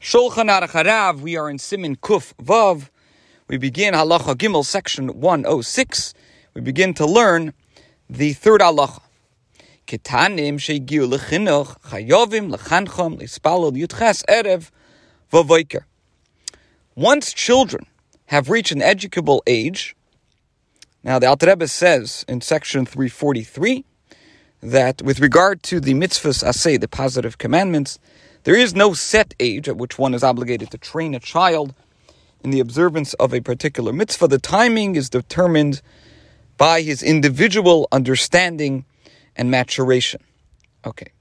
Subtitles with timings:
[0.00, 2.88] Shulchan Aruch Harav, we are in Simin Kuf Vav.
[3.48, 6.14] We begin Halacha Gimel, section 106.
[6.54, 7.52] We begin to learn
[8.08, 9.02] the third halacha.
[9.86, 15.82] Ketanim chayovim lispalel yutches erev.
[16.94, 17.84] Once children
[18.28, 19.94] have reached an educable age,
[21.04, 23.84] now the Alter Rebbe says in section 343
[24.62, 27.98] that with regard to the mitzvahs asay, the positive commandments,
[28.44, 31.74] there is no set age at which one is obligated to train a child
[32.42, 34.28] in the observance of a particular mitzvah.
[34.28, 35.82] The timing is determined
[36.56, 38.84] by his individual understanding
[39.36, 40.22] and maturation.
[40.84, 41.12] Okay.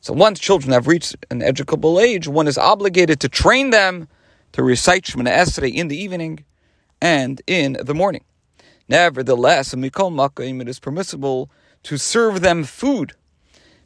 [0.00, 4.08] So once children have reached an educable age, one is obligated to train them
[4.52, 6.44] to recite Shemana Esrei in the evening
[7.00, 8.24] and in the morning.
[8.88, 11.50] Nevertheless, in Mikol Makim, it is permissible
[11.82, 13.14] to serve them food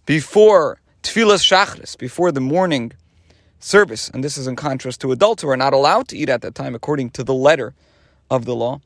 [0.07, 2.93] before tefillas shachris before the morning
[3.59, 6.43] service, and this is in contrast to adults who are not allowed to eat at
[6.43, 7.75] that time according to the letter
[8.31, 8.81] of the law.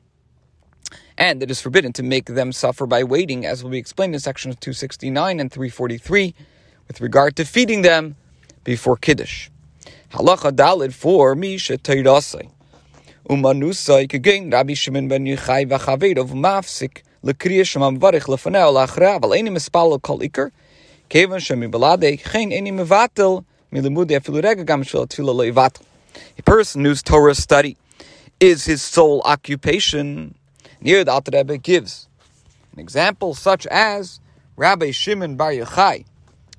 [1.17, 4.19] And it is forbidden to make them suffer by waiting, as will be explained in
[4.19, 6.35] sections 269 and 343,
[6.87, 8.15] with regard to feeding them
[8.63, 9.49] before Kiddush.
[10.11, 12.49] Halacha dalid for Misha Teirasai.
[13.29, 20.01] Umanusai kagain Rabbi Shimon ben Yochai v'chaveirov mafsik lekriya shemam varich lefanei al al mispal
[20.01, 20.19] kol
[21.09, 21.41] ikar
[26.37, 27.77] a person whose Torah study
[28.39, 30.35] is his sole occupation.
[30.81, 32.07] Near the Alter Rebbe gives
[32.73, 34.19] an example such as
[34.55, 36.05] Rabbi Shimon Bar Yochai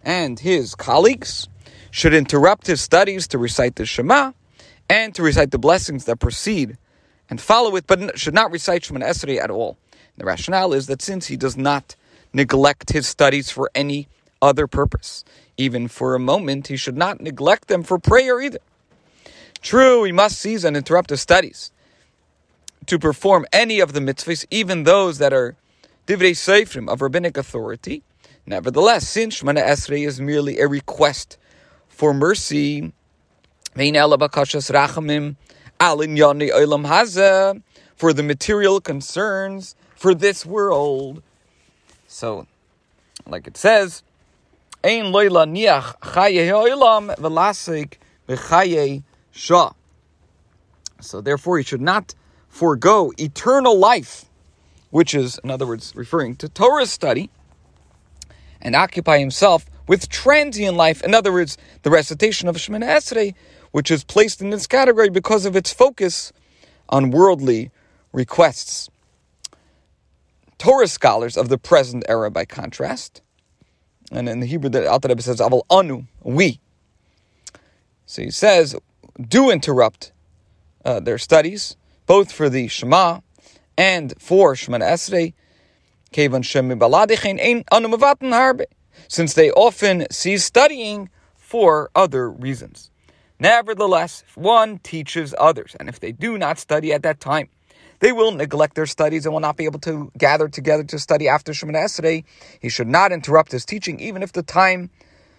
[0.02, 1.48] and his colleagues
[1.90, 4.32] should interrupt his studies to recite the Shema
[4.88, 6.76] and to recite the blessings that precede
[7.30, 9.76] and follow it, but should not recite Shemana Esrei at all.
[10.16, 11.94] The rationale is that since he does not
[12.32, 14.08] neglect his studies for any
[14.40, 15.24] other purpose.
[15.56, 18.60] Even for a moment, he should not neglect them for prayer either.
[19.60, 21.72] True, he must cease and interrupt his studies
[22.86, 25.56] to perform any of the mitzvahs, even those that are
[26.06, 28.02] divrei seifrim of rabbinic authority.
[28.46, 31.36] Nevertheless, since Shemana Esrei is merely a request
[31.88, 32.92] for mercy,
[37.96, 41.22] for the material concerns for this world.
[42.06, 42.46] So,
[43.26, 44.02] like it says,
[44.84, 46.48] Ein loyla niach chaye
[47.16, 47.94] velasik
[48.28, 49.02] b'chaye
[49.32, 49.72] shah.
[51.00, 52.14] So therefore, he should not
[52.48, 54.26] forego eternal life,
[54.90, 57.30] which is, in other words, referring to Torah study,
[58.60, 61.02] and occupy himself with transient life.
[61.02, 63.34] In other words, the recitation of Shemana Esrei,
[63.70, 66.32] which is placed in this category because of its focus
[66.88, 67.70] on worldly
[68.12, 68.88] requests.
[70.58, 73.22] Torah scholars of the present era, by contrast,
[74.10, 76.60] and in the Hebrew, the Alter Rebbe says, "Aval anu, we."
[78.06, 78.74] So he says,
[79.20, 80.12] do interrupt
[80.84, 81.76] uh, their studies,
[82.06, 83.20] both for the Shema
[83.76, 85.34] and for Shemana Esrei,
[89.08, 92.90] since they often cease studying for other reasons.
[93.38, 97.48] Nevertheless, one teaches others, and if they do not study at that time,
[98.00, 101.28] they will neglect their studies and will not be able to gather together to study
[101.28, 102.24] after Shemana Esrei.
[102.60, 104.90] He should not interrupt his teaching, even if the time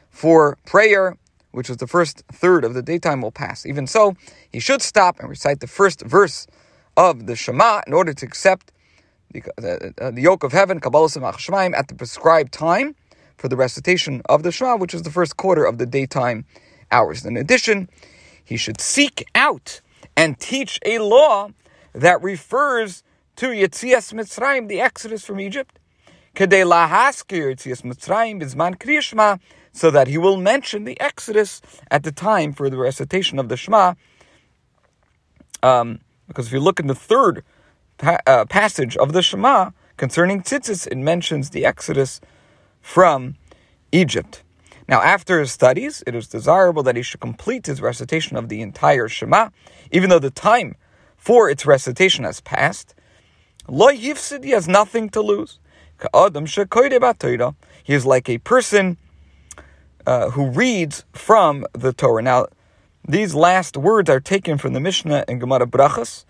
[0.09, 1.17] for prayer,
[1.51, 3.65] which is the first third of the daytime, will pass.
[3.65, 4.15] Even so,
[4.51, 6.47] he should stop and recite the first verse
[6.97, 8.71] of the Shema in order to accept
[9.31, 12.95] the, uh, the yoke of heaven, Kabbalah Shemaim, at the prescribed time
[13.37, 16.45] for the recitation of the Shema, which is the first quarter of the daytime
[16.91, 17.25] hours.
[17.25, 17.89] In addition,
[18.43, 19.81] he should seek out
[20.17, 21.51] and teach a law
[21.93, 23.03] that refers
[23.37, 25.79] to Yetzias Mitzrayim, the Exodus from Egypt.
[26.35, 29.39] Kedei lahaskir Yetzias Mitzrayim bizman kriyashma,
[29.71, 33.57] so that he will mention the Exodus at the time for the recitation of the
[33.57, 33.93] Shema.
[35.61, 37.43] Um, because if you look in the third
[37.97, 42.21] pa- uh, passage of the Shema concerning tzitzis, it mentions the Exodus
[42.81, 43.35] from
[43.91, 44.43] Egypt.
[44.87, 48.61] Now, after his studies, it is desirable that he should complete his recitation of the
[48.61, 49.49] entire Shema,
[49.91, 50.75] even though the time
[51.19, 52.95] for its recitation has passed,
[53.67, 55.59] lo yifsid, he has nothing to lose.
[57.83, 58.97] He is like a person
[60.07, 62.21] uh, who reads from the Torah.
[62.21, 62.47] Now,
[63.07, 66.23] these last words are taken from the Mishnah in Gemara Brachas,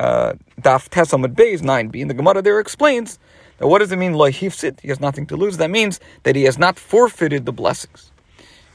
[0.00, 2.00] uh, Daf Tesamad Beis 9b.
[2.00, 3.18] And the Gemara there explains
[3.58, 4.26] that what does it mean, lo?
[4.26, 5.58] He has nothing to lose.
[5.58, 8.10] That means that he has not forfeited the blessings.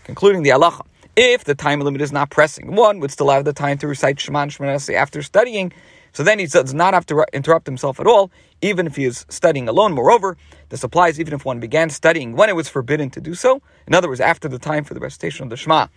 [0.05, 2.75] Concluding the halacha if the time limit is not pressing.
[2.75, 5.71] One would still have the time to recite Shema and Shemana after studying,
[6.11, 8.31] so then he does not have to interrupt himself at all,
[8.61, 9.93] even if he is studying alone.
[9.93, 10.37] Moreover,
[10.69, 13.61] this applies even if one began studying when it was forbidden to do so.
[13.87, 15.87] In other words, after the time for the recitation of the Shema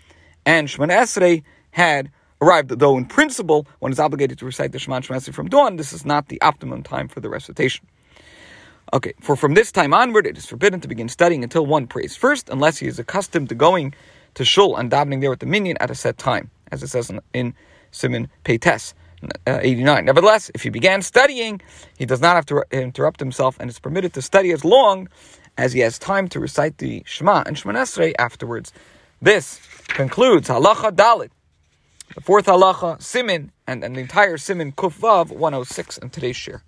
[0.44, 2.10] and Shemana had
[2.40, 5.76] arrived, though in principle, one is obligated to recite the Shema and Shemasi from dawn,
[5.76, 7.86] this is not the optimum time for the recitation.
[8.92, 12.14] Okay, for from this time onward, it is forbidden to begin studying until one prays
[12.14, 13.94] first, unless he is accustomed to going
[14.36, 17.10] to shul and davening there with the minyan at a set time, as it says
[17.10, 17.54] in, in
[17.90, 18.94] Simon Peites.
[19.46, 20.04] Uh, 89.
[20.04, 21.60] Nevertheless, if he began studying,
[21.98, 25.08] he does not have to interrupt himself and is permitted to study as long
[25.56, 28.72] as he has time to recite the Shema and Shema Esrei afterwards.
[29.22, 31.30] This concludes Halacha Dalit,
[32.14, 36.62] the fourth Halacha, Simin, and, and the entire Simin Kuf Vav 106 in today's share.